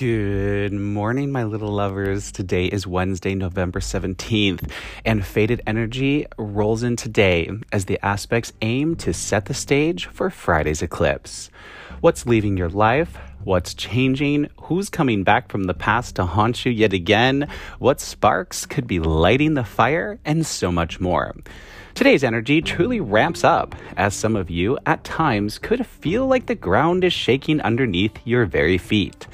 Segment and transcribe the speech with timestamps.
[0.00, 2.32] Good morning, my little lovers.
[2.32, 4.72] Today is Wednesday, November 17th,
[5.04, 10.30] and Fated Energy rolls in today as the aspects aim to set the stage for
[10.30, 11.50] Friday's eclipse.
[12.00, 13.18] What's leaving your life?
[13.44, 14.48] What's changing?
[14.62, 17.50] Who's coming back from the past to haunt you yet again?
[17.78, 20.18] What sparks could be lighting the fire?
[20.24, 21.34] And so much more.
[22.00, 26.54] Today's energy truly ramps up, as some of you at times could feel like the
[26.54, 29.26] ground is shaking underneath your very feet.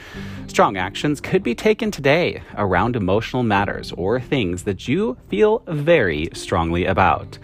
[0.48, 6.28] Strong actions could be taken today around emotional matters or things that you feel very
[6.32, 7.38] strongly about.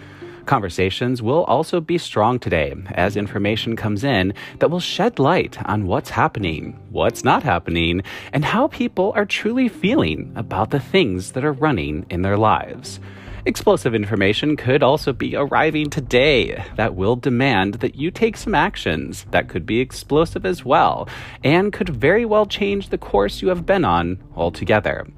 [0.47, 5.87] Conversations will also be strong today as information comes in that will shed light on
[5.87, 11.45] what's happening, what's not happening, and how people are truly feeling about the things that
[11.45, 12.99] are running in their lives.
[13.45, 19.27] Explosive information could also be arriving today that will demand that you take some actions
[19.33, 21.09] that could be explosive as well
[21.43, 25.09] and could very well change the course you have been on altogether.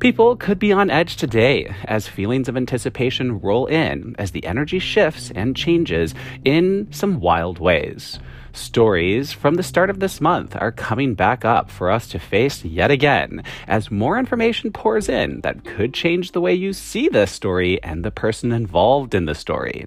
[0.00, 4.78] People could be on edge today as feelings of anticipation roll in as the energy
[4.78, 8.18] shifts and changes in some wild ways.
[8.54, 12.62] Stories from the start of this month are coming back up for us to face
[12.64, 17.26] yet again as more information pours in that could change the way you see the
[17.26, 19.86] story and the person involved in the story.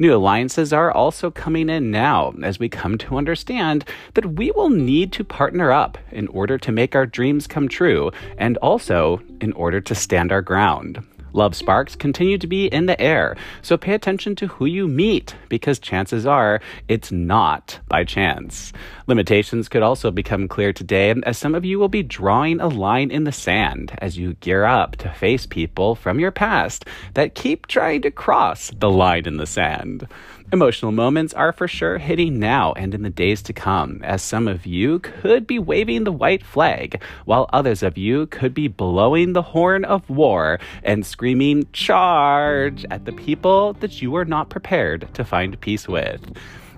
[0.00, 4.70] New alliances are also coming in now as we come to understand that we will
[4.70, 9.52] need to partner up in order to make our dreams come true and also in
[9.52, 11.04] order to stand our ground.
[11.32, 15.34] Love sparks continue to be in the air, so pay attention to who you meet
[15.48, 18.72] because chances are it's not by chance.
[19.06, 23.10] Limitations could also become clear today as some of you will be drawing a line
[23.10, 27.66] in the sand as you gear up to face people from your past that keep
[27.66, 30.06] trying to cross the line in the sand.
[30.52, 34.46] Emotional moments are for sure hitting now and in the days to come, as some
[34.46, 39.32] of you could be waving the white flag, while others of you could be blowing
[39.32, 42.84] the horn of war and screaming, Charge!
[42.90, 46.20] at the people that you are not prepared to find peace with.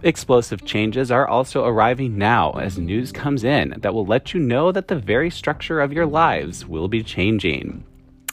[0.04, 4.70] Explosive changes are also arriving now as news comes in that will let you know
[4.70, 7.84] that the very structure of your lives will be changing.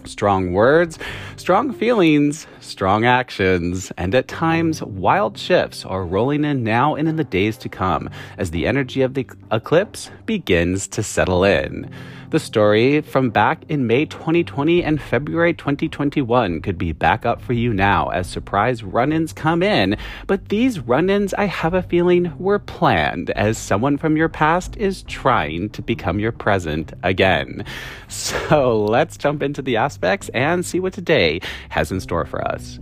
[0.05, 0.97] Strong words,
[1.35, 7.17] strong feelings, strong actions, and at times wild shifts are rolling in now and in
[7.17, 11.89] the days to come as the energy of the eclipse begins to settle in.
[12.31, 17.51] The story from back in May 2020 and February 2021 could be back up for
[17.51, 19.97] you now as surprise run ins come in,
[20.27, 24.77] but these run ins, I have a feeling, were planned as someone from your past
[24.77, 27.65] is trying to become your present again.
[28.07, 32.79] So let's jump into the aspects and see what today has in store for us.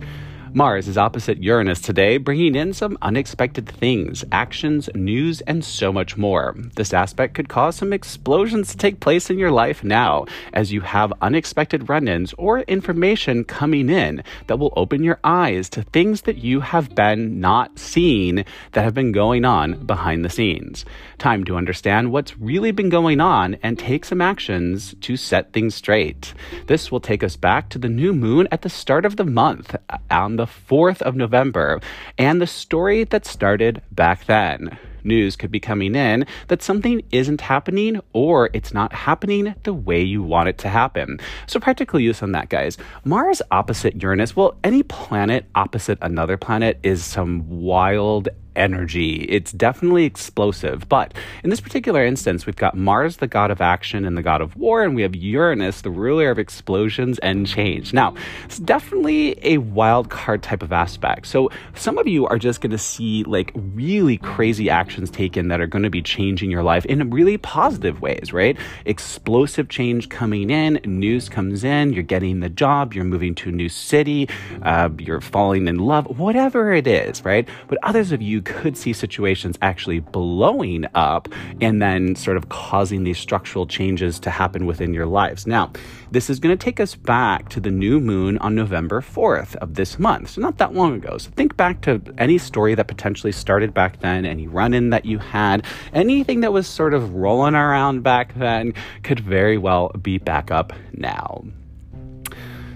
[0.52, 6.16] Mars is opposite Uranus today, bringing in some unexpected things, actions, news, and so much
[6.16, 6.56] more.
[6.74, 10.80] This aspect could cause some explosions to take place in your life now, as you
[10.80, 16.22] have unexpected run ins or information coming in that will open your eyes to things
[16.22, 20.84] that you have been not seeing that have been going on behind the scenes.
[21.18, 25.76] Time to understand what's really been going on and take some actions to set things
[25.76, 26.34] straight.
[26.66, 29.76] This will take us back to the new moon at the start of the month
[30.10, 31.80] on the 4th of November
[32.16, 34.78] and the story that started back then.
[35.04, 40.00] News could be coming in that something isn't happening or it's not happening the way
[40.00, 41.18] you want it to happen.
[41.46, 42.78] So, practical use on that, guys.
[43.04, 48.30] Mars opposite Uranus, well, any planet opposite another planet is some wild
[48.60, 49.24] energy.
[49.28, 50.88] It's definitely explosive.
[50.88, 54.40] But in this particular instance, we've got Mars, the god of action and the god
[54.40, 57.92] of war, and we have Uranus, the ruler of explosions and change.
[57.92, 61.26] Now, it's definitely a wild card type of aspect.
[61.26, 65.60] So some of you are just going to see like really crazy actions taken that
[65.60, 68.56] are going to be changing your life in really positive ways, right?
[68.84, 73.52] Explosive change coming in, news comes in, you're getting the job, you're moving to a
[73.52, 74.28] new city,
[74.62, 77.48] uh, you're falling in love, whatever it is, right?
[77.68, 81.28] But others of you could see situations actually blowing up
[81.60, 85.46] and then sort of causing these structural changes to happen within your lives.
[85.46, 85.72] Now,
[86.10, 89.74] this is going to take us back to the new moon on November 4th of
[89.74, 90.30] this month.
[90.30, 91.18] So, not that long ago.
[91.18, 95.04] So, think back to any story that potentially started back then, any run in that
[95.04, 100.18] you had, anything that was sort of rolling around back then could very well be
[100.18, 101.44] back up now.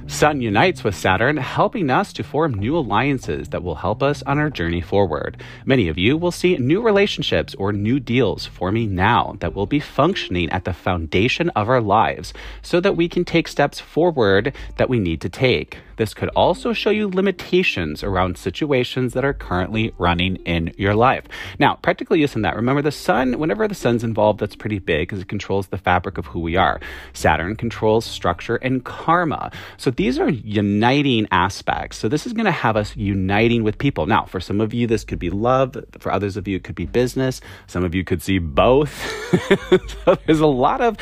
[0.07, 4.39] Sun unites with Saturn, helping us to form new alliances that will help us on
[4.39, 5.43] our journey forward.
[5.65, 9.81] Many of you will see new relationships or new deals forming now that will be
[9.81, 14.91] functioning at the foundation of our lives so that we can take steps forward that
[14.91, 15.79] we need to take.
[15.97, 21.25] This could also show you limitations around situations that are currently running in your life.
[21.61, 25.09] Now, practical use in that, remember the sun, whenever the sun's involved, that's pretty big
[25.09, 26.81] because it controls the fabric of who we are.
[27.13, 29.53] Saturn controls structure and karma.
[29.77, 31.99] So these are uniting aspects.
[31.99, 34.07] So this is going to have us uniting with people.
[34.07, 35.77] Now, for some of you, this could be love.
[35.99, 37.41] For others of you, it could be business.
[37.67, 38.93] Some of you could see both.
[40.27, 40.97] there's a lot of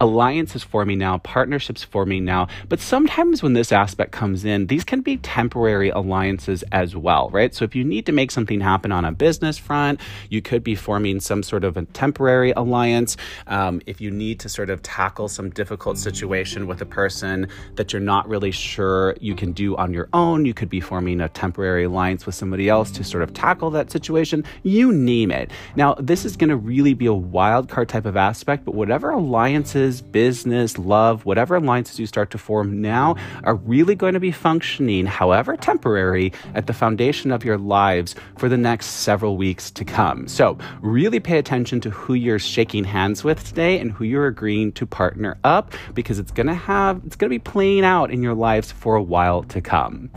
[0.00, 2.48] alliances forming now, partnerships forming now.
[2.68, 7.54] But sometimes when this aspect comes in, these can be temporary alliances as well, right?
[7.54, 10.00] So if you need to make something happen on a business front,
[10.30, 13.16] you could be forming some sort of a temporary alliance.
[13.46, 17.92] Um, if you need to sort of tackle some difficult situation with a person that
[17.92, 21.28] you're not really sure you can do on your own, you could be forming a
[21.28, 24.44] temporary alliance with somebody else to sort of tackle that situation.
[24.62, 25.50] You name it.
[25.76, 29.10] Now, this is going to really be a wild card type of aspect, but whatever
[29.10, 34.30] alliances business, love, whatever alliances you start to form now are really going to be
[34.30, 39.84] functioning, however temporary, at the foundation of your lives for the next several weeks to
[39.84, 40.28] come.
[40.28, 44.72] So, really pay attention to who you're shaking hands with today and who you're agreeing
[44.72, 48.22] to partner up because it's going to have, it's going to be playing out in
[48.22, 50.10] your lives for a while to come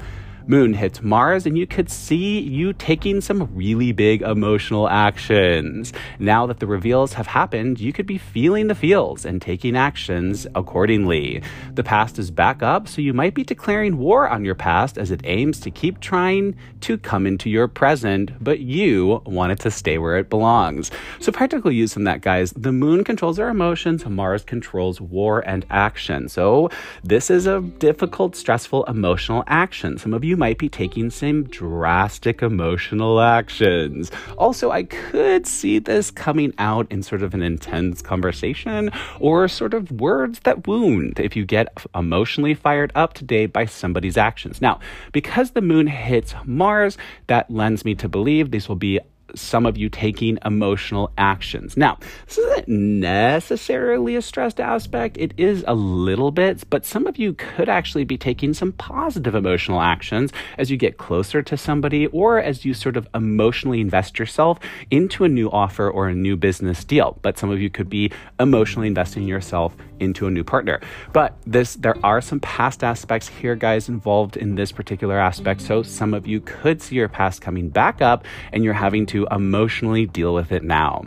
[0.47, 5.93] moon hits Mars, and you could see you taking some really big emotional actions.
[6.19, 10.45] Now that the reveals have happened, you could be feeling the feels and taking actions
[10.55, 11.41] accordingly.
[11.73, 15.11] The past is back up, so you might be declaring war on your past as
[15.11, 19.71] it aims to keep trying to come into your present, but you want it to
[19.71, 20.91] stay where it belongs.
[21.19, 25.65] So, practical use in that, guys, the moon controls our emotions, Mars controls war and
[25.69, 26.27] action.
[26.29, 26.69] So,
[27.03, 29.97] this is a difficult, stressful, emotional action.
[29.97, 34.09] Some of you you might be taking some drastic emotional actions.
[34.35, 38.89] Also, I could see this coming out in sort of an intense conversation
[39.19, 44.17] or sort of words that wound if you get emotionally fired up today by somebody's
[44.17, 44.59] actions.
[44.59, 44.79] Now,
[45.11, 46.97] because the moon hits Mars,
[47.27, 48.99] that lends me to believe this will be
[49.35, 51.75] some of you taking emotional actions.
[51.77, 57.17] Now, this isn't necessarily a stressed aspect, it is a little bit, but some of
[57.17, 62.07] you could actually be taking some positive emotional actions as you get closer to somebody
[62.07, 64.59] or as you sort of emotionally invest yourself
[64.91, 67.17] into a new offer or a new business deal.
[67.21, 70.79] But some of you could be emotionally investing yourself into a new partner.
[71.11, 75.61] But this there are some past aspects here guys involved in this particular aspect.
[75.61, 79.27] So some of you could see your past coming back up and you're having to
[79.31, 81.03] emotionally deal with it now.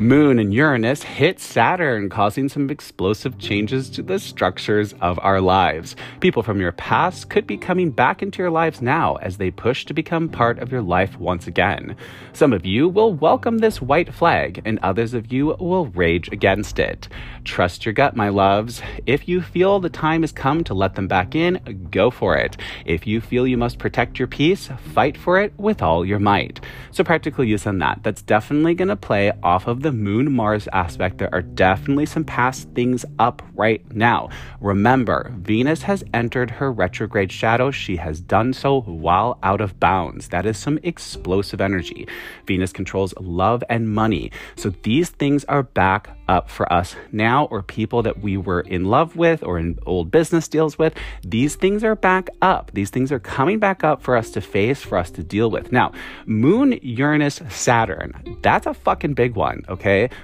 [0.00, 5.94] Moon and Uranus hit Saturn, causing some explosive changes to the structures of our lives.
[6.20, 9.84] People from your past could be coming back into your lives now as they push
[9.84, 11.94] to become part of your life once again.
[12.32, 16.78] Some of you will welcome this white flag, and others of you will rage against
[16.78, 17.06] it.
[17.44, 18.80] Trust your gut, my loves.
[19.04, 22.56] If you feel the time has come to let them back in, go for it.
[22.86, 26.58] If you feel you must protect your peace, fight for it with all your might.
[26.90, 28.02] So, practical use on that.
[28.02, 32.06] That's definitely going to play off of the the Moon Mars aspect, there are definitely
[32.06, 34.28] some past things up right now.
[34.60, 37.72] Remember, Venus has entered her retrograde shadow.
[37.72, 40.28] She has done so while out of bounds.
[40.28, 42.06] That is some explosive energy.
[42.46, 44.30] Venus controls love and money.
[44.54, 48.84] So these things are back up for us now, or people that we were in
[48.84, 50.94] love with or in old business deals with.
[51.22, 52.70] These things are back up.
[52.72, 55.72] These things are coming back up for us to face, for us to deal with.
[55.72, 55.90] Now,
[56.26, 59.79] Moon, Uranus, Saturn, that's a fucking big one, okay?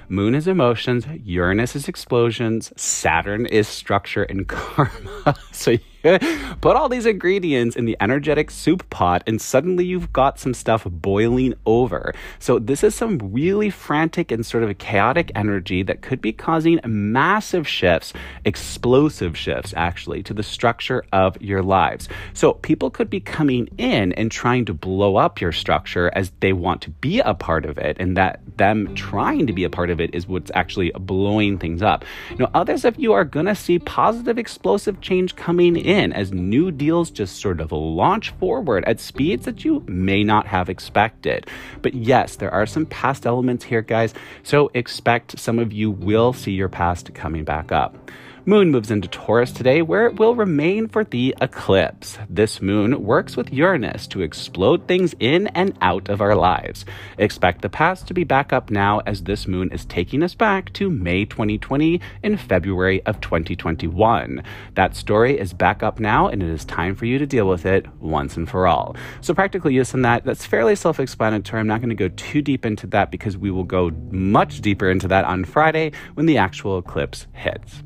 [0.07, 5.35] Moon is emotions, Uranus is explosions, Saturn is structure and karma.
[5.51, 5.77] so
[6.61, 10.85] Put all these ingredients in the energetic soup pot, and suddenly you've got some stuff
[10.85, 12.13] boiling over.
[12.39, 16.79] So, this is some really frantic and sort of chaotic energy that could be causing
[16.85, 18.13] massive shifts,
[18.45, 22.07] explosive shifts, actually, to the structure of your lives.
[22.33, 26.53] So, people could be coming in and trying to blow up your structure as they
[26.53, 29.89] want to be a part of it, and that them trying to be a part
[29.89, 32.05] of it is what's actually blowing things up.
[32.39, 36.31] Now, others of you are going to see positive, explosive change coming in in as
[36.31, 41.47] new deals just sort of launch forward at speeds that you may not have expected.
[41.81, 44.13] But yes, there are some past elements here, guys,
[44.43, 48.11] so expect some of you will see your past coming back up.
[48.49, 52.17] Moon moves into Taurus today, where it will remain for the eclipse.
[52.29, 56.85] This moon works with Uranus to explode things in and out of our lives.
[57.17, 60.71] Expect the past to be back up now as this moon is taking us back
[60.71, 64.41] to May 2020 in February of 2021.
[64.75, 67.65] That story is back up now, and it is time for you to deal with
[67.65, 68.95] it once and for all.
[69.19, 71.59] So, practical use in that, that's fairly self explanatory.
[71.59, 74.89] I'm not going to go too deep into that because we will go much deeper
[74.89, 77.83] into that on Friday when the actual eclipse hits.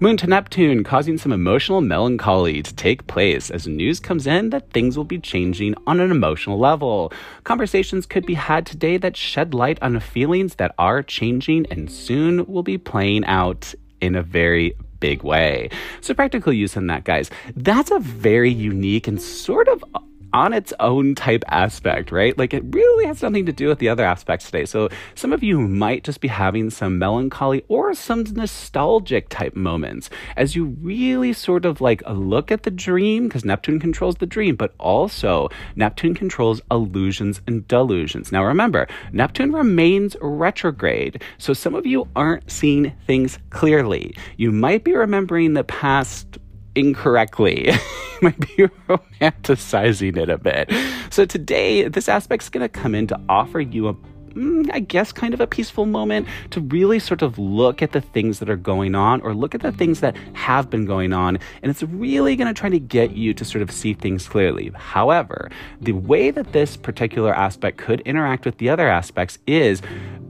[0.00, 4.70] Moon to Neptune, causing some emotional melancholy to take place as news comes in that
[4.70, 7.12] things will be changing on an emotional level.
[7.44, 12.44] Conversations could be had today that shed light on feelings that are changing and soon
[12.46, 15.68] will be playing out in a very big way.
[16.00, 17.30] So, practical use in that, guys.
[17.56, 19.84] That's a very unique and sort of
[20.34, 22.36] on its own type aspect, right?
[22.36, 24.64] Like it really has nothing to do with the other aspects today.
[24.64, 30.10] So some of you might just be having some melancholy or some nostalgic type moments
[30.36, 34.56] as you really sort of like look at the dream because Neptune controls the dream,
[34.56, 38.32] but also Neptune controls illusions and delusions.
[38.32, 41.22] Now remember, Neptune remains retrograde.
[41.38, 44.16] So some of you aren't seeing things clearly.
[44.36, 46.38] You might be remembering the past
[46.74, 47.70] incorrectly.
[48.22, 48.46] might be
[48.88, 50.72] romanticizing it a bit.
[51.10, 53.94] So today, this aspect's going to come in to offer you a
[54.34, 58.00] Mm, I guess, kind of a peaceful moment to really sort of look at the
[58.00, 61.38] things that are going on or look at the things that have been going on.
[61.62, 64.72] And it's really going to try to get you to sort of see things clearly.
[64.74, 65.50] However,
[65.80, 69.80] the way that this particular aspect could interact with the other aspects is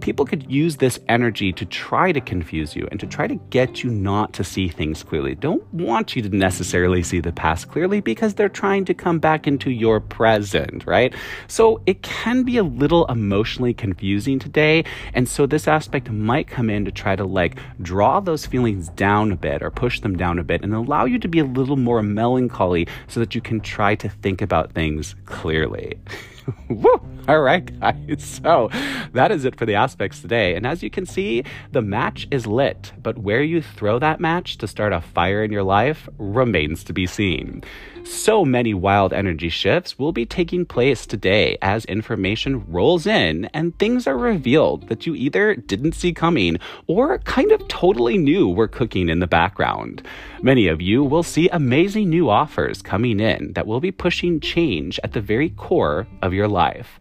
[0.01, 3.83] people could use this energy to try to confuse you and to try to get
[3.83, 5.35] you not to see things clearly.
[5.35, 9.47] Don't want you to necessarily see the past clearly because they're trying to come back
[9.47, 11.15] into your present, right?
[11.47, 14.85] So it can be a little emotionally confusing confusing today.
[15.15, 19.31] And so this aspect might come in to try to like draw those feelings down
[19.31, 21.77] a bit or push them down a bit and allow you to be a little
[21.77, 25.97] more melancholy so that you can try to think about things clearly.
[26.69, 27.01] Woo!
[27.29, 28.23] All right, guys.
[28.43, 28.69] So
[29.15, 30.55] that is it for the aspects today.
[30.57, 34.59] And as you can see, the match is lit, but where you throw that match
[34.59, 37.63] to start a fire in your life remains to be seen.
[38.05, 43.79] So many wild energy shifts will be taking place today as information rolls in and
[43.79, 48.69] things are revealed that you either didn't see coming or kind of totally knew were
[48.69, 50.07] cooking in the background.
[50.43, 55.01] Many of you will see amazing new offers coming in that will be pushing change
[55.03, 57.01] at the very core of your life.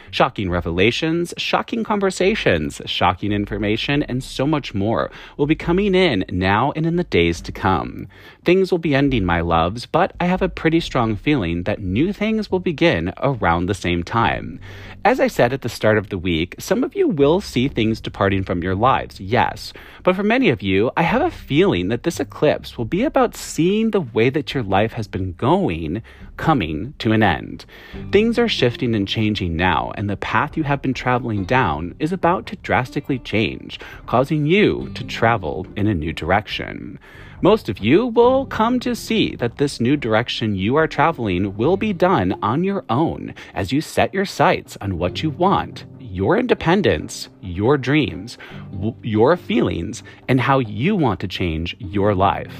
[0.11, 6.73] Shocking revelations, shocking conversations, shocking information, and so much more will be coming in now
[6.75, 8.07] and in the days to come.
[8.43, 12.11] Things will be ending, my loves, but I have a pretty strong feeling that new
[12.11, 14.59] things will begin around the same time.
[15.05, 18.01] As I said at the start of the week, some of you will see things
[18.01, 19.73] departing from your lives, yes.
[20.03, 23.35] But for many of you, I have a feeling that this eclipse will be about
[23.35, 26.03] seeing the way that your life has been going
[26.37, 27.65] coming to an end.
[28.11, 32.11] Things are shifting and changing now, and the path you have been traveling down is
[32.11, 36.97] about to drastically change, causing you to travel in a new direction.
[37.43, 41.77] Most of you will come to see that this new direction you are traveling will
[41.77, 46.35] be done on your own as you set your sights on what you want, your
[46.35, 48.39] independence, your dreams,
[49.03, 52.55] your feelings, and how you want to change your life.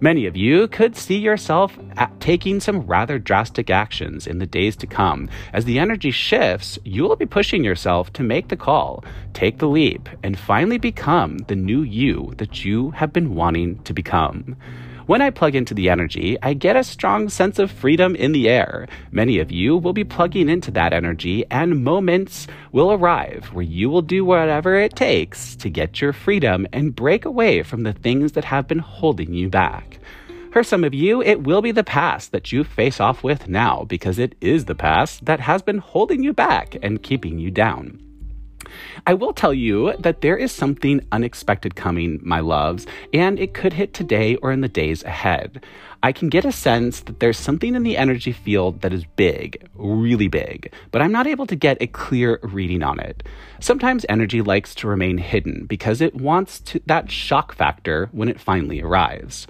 [0.00, 1.78] Many of you could see yourself
[2.20, 5.30] taking some rather drastic actions in the days to come.
[5.52, 9.68] As the energy shifts, you will be pushing yourself to make the call, take the
[9.68, 14.56] leap, and finally become the new you that you have been wanting to become.
[15.06, 18.48] When I plug into the energy, I get a strong sense of freedom in the
[18.48, 18.88] air.
[19.12, 23.88] Many of you will be plugging into that energy, and moments will arrive where you
[23.88, 28.32] will do whatever it takes to get your freedom and break away from the things
[28.32, 30.00] that have been holding you back.
[30.50, 33.84] For some of you, it will be the past that you face off with now
[33.84, 38.05] because it is the past that has been holding you back and keeping you down.
[39.06, 43.72] I will tell you that there is something unexpected coming, my loves, and it could
[43.72, 45.64] hit today or in the days ahead.
[46.02, 49.68] I can get a sense that there's something in the energy field that is big,
[49.74, 53.22] really big, but I'm not able to get a clear reading on it.
[53.60, 58.40] Sometimes energy likes to remain hidden because it wants to, that shock factor when it
[58.40, 59.46] finally arrives.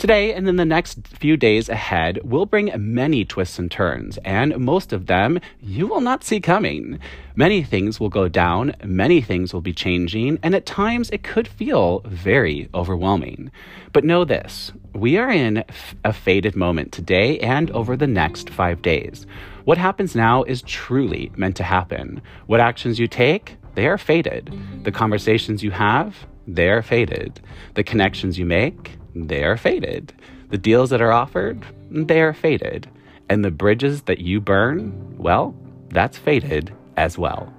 [0.00, 4.56] Today and in the next few days ahead will bring many twists and turns, and
[4.56, 6.98] most of them you will not see coming.
[7.36, 11.46] Many things will go down, many things will be changing, and at times it could
[11.46, 13.50] feel very overwhelming.
[13.92, 15.64] But know this we are in
[16.02, 19.26] a fated moment today and over the next five days.
[19.64, 22.22] What happens now is truly meant to happen.
[22.46, 24.50] What actions you take, they are fated.
[24.82, 27.38] The conversations you have, they are fated.
[27.74, 30.12] The connections you make, they are fated.
[30.50, 32.88] The deals that are offered, they are fated.
[33.28, 35.54] And the bridges that you burn, well,
[35.88, 37.52] that's fated as well.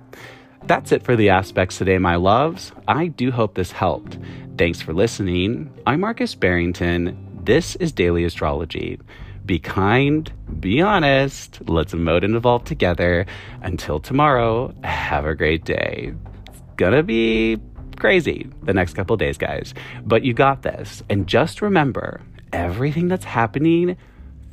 [0.65, 2.71] That's it for the aspects today, my loves.
[2.87, 4.17] I do hope this helped.
[4.57, 5.73] Thanks for listening.
[5.87, 7.41] I'm Marcus Barrington.
[7.43, 8.99] This is Daily Astrology.
[9.45, 13.25] Be kind, be honest, let's emote and evolve together.
[13.63, 16.13] Until tomorrow, have a great day.
[16.47, 17.57] It's gonna be
[18.01, 21.03] crazy the next couple days, guys, but you got this.
[21.09, 22.19] And just remember
[22.51, 23.95] everything that's happening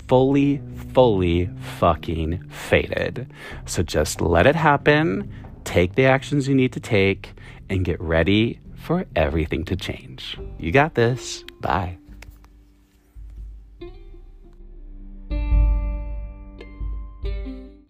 [0.06, 0.62] fully,
[0.92, 3.26] fully fucking fated.
[3.66, 5.32] So just let it happen,
[5.64, 7.32] take the actions you need to take,
[7.68, 10.38] and get ready for everything to change.
[10.58, 11.44] You got this.
[11.60, 11.98] Bye.